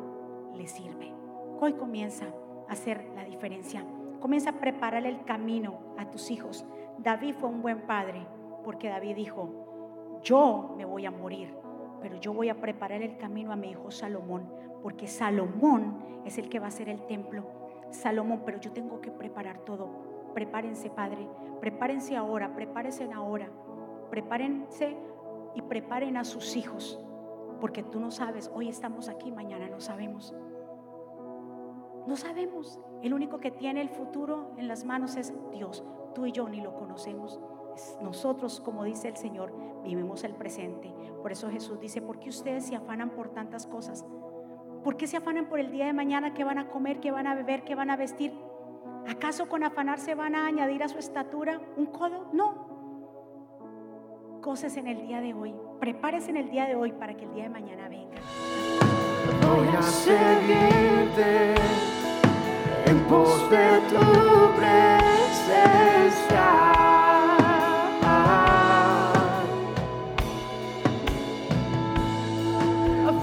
[0.55, 1.13] le sirve.
[1.59, 2.27] Hoy comienza
[2.69, 3.85] a hacer la diferencia.
[4.21, 6.65] Comienza a preparar el camino a tus hijos.
[6.97, 8.25] David fue un buen padre
[8.63, 11.55] porque David dijo, yo me voy a morir,
[12.01, 14.49] pero yo voy a preparar el camino a mi hijo Salomón,
[14.81, 17.43] porque Salomón es el que va a hacer el templo.
[17.91, 20.31] Salomón, pero yo tengo que preparar todo.
[20.33, 21.27] Prepárense, Padre,
[21.59, 23.49] prepárense ahora, prepárense ahora
[24.13, 24.95] prepárense
[25.55, 27.03] y preparen a sus hijos,
[27.59, 30.35] porque tú no sabes, hoy estamos aquí, mañana no sabemos.
[32.05, 32.79] No sabemos.
[33.01, 35.83] El único que tiene el futuro en las manos es Dios.
[36.13, 37.41] Tú y yo ni lo conocemos.
[38.01, 40.93] Nosotros, como dice el Señor, vivimos el presente.
[41.21, 44.05] Por eso Jesús dice, ¿por qué ustedes se afanan por tantas cosas?
[44.83, 46.33] ¿Por qué se afanan por el día de mañana?
[46.33, 46.99] ¿Qué van a comer?
[46.99, 47.63] ¿Qué van a beber?
[47.63, 48.33] ¿Qué van a vestir?
[49.07, 52.29] ¿Acaso con afanarse van a añadir a su estatura un codo?
[52.33, 52.73] No
[54.43, 55.55] cosas en el día de hoy.
[55.79, 58.17] Prepárese en el día de hoy para que el día de mañana venga.
[59.41, 61.55] Voy a seguirte
[62.85, 63.99] en pos de tu
[64.57, 66.43] presencia.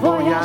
[0.01, 0.41] Voy a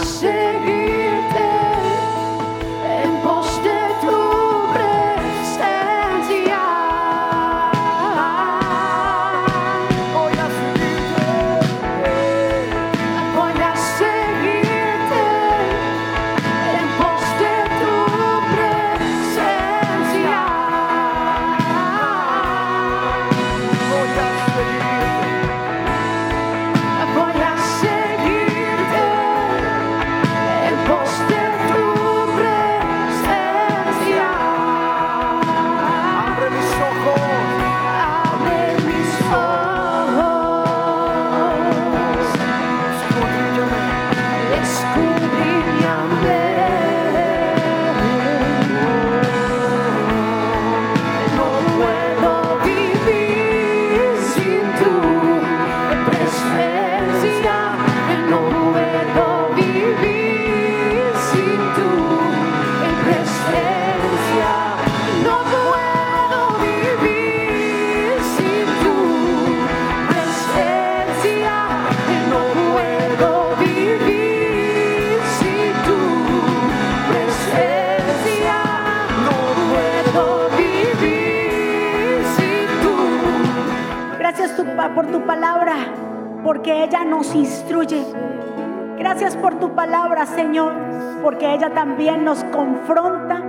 [91.56, 93.42] ella también nos confronta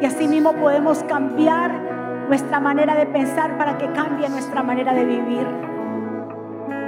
[0.00, 1.72] y así mismo podemos cambiar
[2.28, 5.46] nuestra manera de pensar para que cambie nuestra manera de vivir.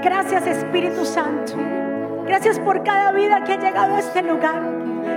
[0.02, 1.54] Gracias Espíritu Santo.
[2.26, 4.62] Gracias por cada vida que ha llegado a este lugar.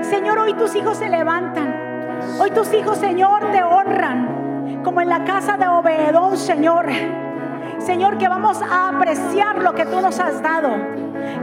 [0.01, 1.87] Señor, hoy tus hijos se levantan.
[2.39, 4.81] Hoy tus hijos, Señor, te honran.
[4.83, 6.87] Como en la casa de Obedón, Señor.
[7.77, 10.69] Señor, que vamos a apreciar lo que tú nos has dado.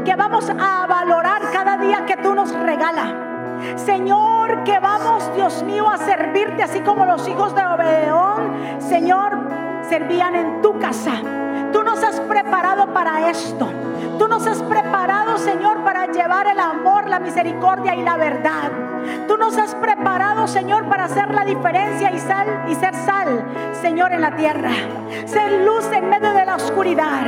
[0.05, 3.34] Que vamos a valorar cada día que tú nos regalas.
[3.77, 9.39] Señor, que vamos, Dios mío, a servirte así como los hijos de Obedón, Señor,
[9.89, 11.13] servían en tu casa.
[11.73, 13.69] Tú nos has preparado para esto.
[14.19, 18.94] Tú nos has preparado, Señor, para llevar el amor, la misericordia y la verdad.
[19.29, 23.45] Tú nos has preparado, Señor, para hacer la diferencia y sal y ser sal,
[23.81, 24.71] Señor, en la tierra.
[25.27, 27.25] Ser luz en medio de la oscuridad.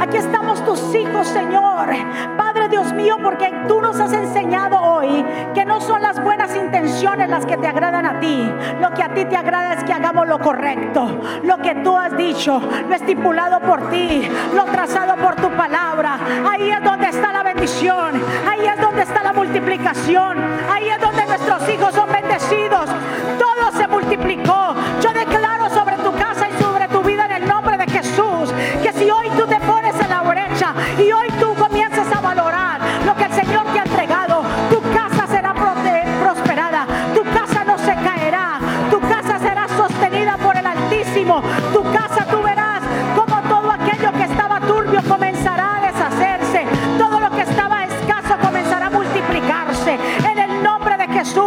[0.00, 1.88] Aquí estamos tus hijos, Señor.
[2.36, 5.24] Padre Dios mío, porque tú nos has enseñado hoy
[5.54, 8.50] que no son las buenas intenciones las que te agradan a ti.
[8.80, 11.06] Lo que a ti te agrada es que hagamos lo correcto.
[11.42, 16.18] Lo que tú has dicho, lo estipulado por ti, lo trazado por tu palabra.
[16.50, 18.20] Ahí es donde está la bendición.
[18.48, 20.38] Ahí es donde está la multiplicación.
[20.72, 22.90] Ahí es donde nuestros hijos son bendecidos.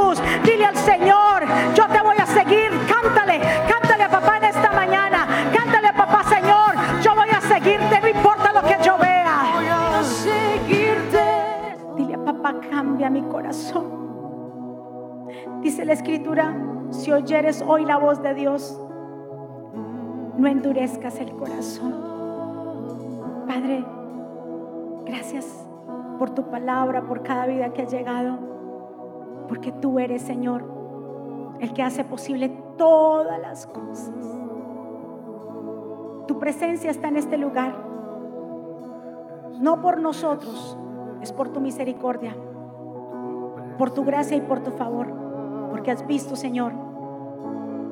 [0.09, 1.43] Jesús, dile al Señor,
[1.75, 2.71] yo te voy a seguir.
[2.87, 5.27] Cántale, cántale a papá en esta mañana.
[5.53, 9.51] Cántale a papá, Señor, yo voy a seguirte, no importa lo que yo vea.
[9.55, 11.77] Voy a seguirte.
[11.95, 13.99] Dile a papá, cambia mi corazón.
[15.61, 16.55] Dice la escritura,
[16.91, 18.79] si oyeres hoy la voz de Dios,
[20.37, 21.93] no endurezcas el corazón.
[23.47, 23.83] Padre,
[25.05, 25.45] gracias
[26.17, 28.48] por tu palabra, por cada vida que ha llegado,
[29.49, 30.63] porque tú eres, Señor,
[31.59, 34.13] el que hace posible todas las cosas.
[36.27, 37.75] Tu presencia está en este lugar,
[39.59, 40.77] no por nosotros,
[41.21, 42.35] es por tu misericordia,
[43.77, 45.11] por tu gracia y por tu favor,
[45.71, 46.71] porque has visto, Señor,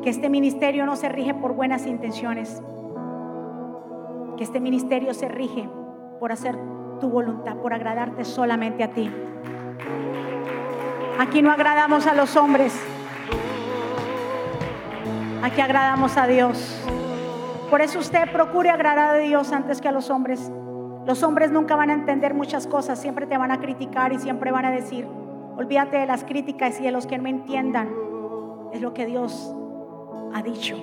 [0.03, 2.61] que este ministerio no se rige por buenas intenciones,
[4.37, 5.67] que este ministerio se rige
[6.19, 6.55] por hacer
[6.99, 9.11] tu voluntad, por agradarte solamente a ti.
[11.19, 12.79] Aquí no agradamos a los hombres,
[15.41, 16.79] aquí agradamos a Dios.
[17.71, 20.51] Por eso usted procure agradar a Dios antes que a los hombres.
[21.07, 24.51] Los hombres nunca van a entender muchas cosas, siempre te van a criticar y siempre
[24.51, 25.07] van a decir,
[25.57, 27.89] olvídate de las críticas y de los que no entiendan.
[28.71, 29.55] Es lo que Dios
[30.35, 30.77] ha dicho,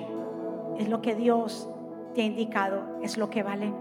[0.77, 1.69] es lo que Dios
[2.13, 3.73] te ha indicado, es lo que vale,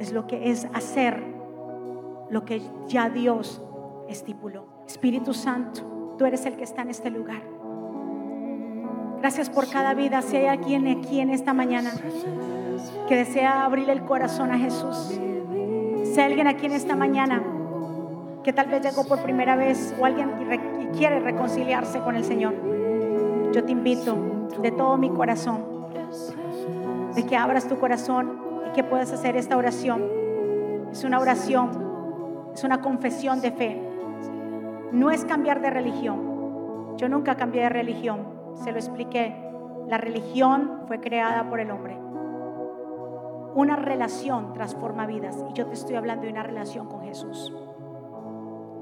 [0.00, 1.22] es lo que es hacer
[2.30, 3.62] lo que ya Dios
[4.08, 4.64] estipuló.
[4.92, 5.80] Espíritu Santo,
[6.18, 7.40] tú eres el que está en este lugar.
[9.20, 10.20] Gracias por cada vida.
[10.20, 11.90] Si hay alguien aquí en esta mañana
[13.08, 15.18] que desea abrir el corazón a Jesús,
[16.04, 17.42] si hay alguien aquí en esta mañana
[18.44, 22.14] que tal vez llegó por primera vez o alguien que re- que quiere reconciliarse con
[22.14, 22.54] el Señor,
[23.54, 24.14] yo te invito
[24.60, 25.64] de todo mi corazón
[27.14, 30.02] de que abras tu corazón y que puedas hacer esta oración.
[30.92, 31.70] Es una oración,
[32.54, 33.88] es una confesión de fe.
[34.92, 36.96] No es cambiar de religión.
[36.98, 39.34] Yo nunca cambié de religión, se lo expliqué.
[39.88, 41.98] La religión fue creada por el hombre.
[43.54, 47.52] Una relación transforma vidas y yo te estoy hablando de una relación con Jesús.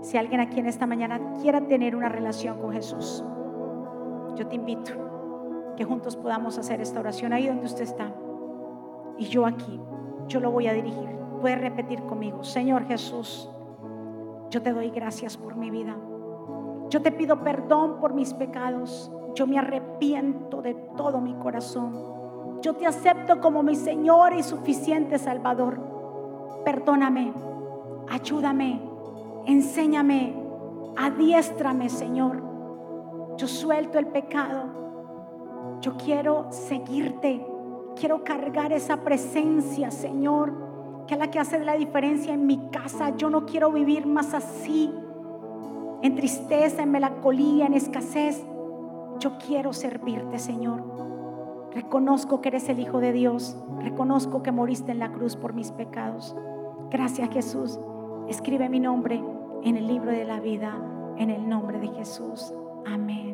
[0.01, 3.25] Si alguien aquí en esta mañana quiera tener una relación con Jesús,
[4.35, 4.93] yo te invito
[5.77, 8.13] que juntos podamos hacer esta oración ahí donde usted está.
[9.17, 9.81] Y yo aquí,
[10.27, 11.09] yo lo voy a dirigir.
[11.41, 13.51] Puede repetir conmigo, Señor Jesús,
[14.51, 15.97] yo te doy gracias por mi vida.
[16.89, 19.11] Yo te pido perdón por mis pecados.
[19.35, 22.61] Yo me arrepiento de todo mi corazón.
[22.61, 25.81] Yo te acepto como mi Señor y suficiente Salvador.
[26.65, 27.33] Perdóname,
[28.09, 28.83] ayúdame,
[29.47, 30.35] enséñame,
[30.97, 32.43] adiéstrame, Señor.
[33.37, 35.79] Yo suelto el pecado.
[35.81, 37.47] Yo quiero seguirte.
[37.97, 40.53] Quiero cargar esa presencia, Señor,
[41.11, 43.17] que es la que hace la diferencia en mi casa.
[43.17, 44.95] Yo no quiero vivir más así,
[46.03, 48.47] en tristeza, en melancolía, en escasez.
[49.19, 50.85] Yo quiero servirte, Señor.
[51.75, 53.57] Reconozco que eres el Hijo de Dios.
[53.81, 56.37] Reconozco que moriste en la cruz por mis pecados.
[56.91, 57.81] Gracias Jesús.
[58.29, 59.21] Escribe mi nombre
[59.65, 60.77] en el libro de la vida,
[61.17, 62.55] en el nombre de Jesús.
[62.87, 63.31] Amén.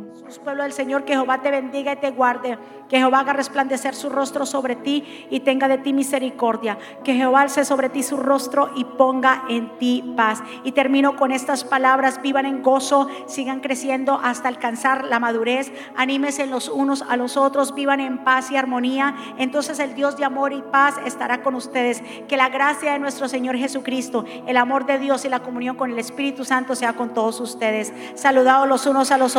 [0.46, 2.58] Pueblo del Señor, que Jehová te bendiga y te guarde.
[2.88, 6.78] Que Jehová haga resplandecer su rostro sobre ti y tenga de ti misericordia.
[7.04, 10.42] Que Jehová alce sobre ti su rostro y ponga en ti paz.
[10.64, 12.20] Y termino con estas palabras.
[12.22, 15.72] Vivan en gozo, sigan creciendo hasta alcanzar la madurez.
[15.96, 17.74] Anímense los unos a los otros.
[17.74, 19.14] Vivan en paz y armonía.
[19.38, 22.02] Entonces el Dios de amor y paz estará con ustedes.
[22.28, 25.90] Que la gracia de nuestro Señor Jesucristo, el amor de Dios y la comunión con
[25.90, 27.92] el Espíritu Santo sea con todos ustedes.
[28.14, 29.35] Saludados los unos a los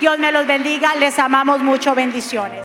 [0.00, 0.94] Dios me los bendiga.
[0.96, 1.94] Les amamos mucho.
[1.94, 2.56] Bendiciones.